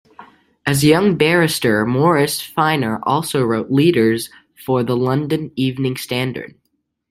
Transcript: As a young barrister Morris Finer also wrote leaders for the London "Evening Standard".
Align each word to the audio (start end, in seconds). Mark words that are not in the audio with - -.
As 0.65 0.83
a 0.83 0.87
young 0.87 1.15
barrister 1.15 1.85
Morris 1.85 2.41
Finer 2.41 2.97
also 3.03 3.43
wrote 3.43 3.69
leaders 3.69 4.31
for 4.65 4.81
the 4.81 4.97
London 4.97 5.51
"Evening 5.55 5.95
Standard". 5.95 6.55